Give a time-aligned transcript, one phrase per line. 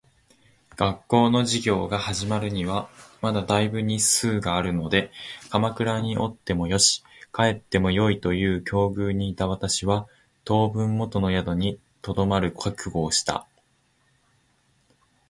[0.77, 2.89] 学校の授業が始まるには
[3.21, 5.11] まだ大分日数があるので
[5.51, 10.07] 鎌倉におってもよし、帰ってもよいという境遇にいた私は、
[10.43, 13.45] 当分元の宿に留まる覚悟をした。